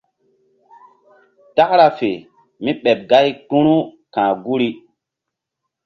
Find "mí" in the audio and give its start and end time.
2.63-2.71